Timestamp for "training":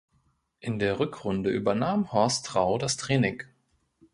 2.97-3.43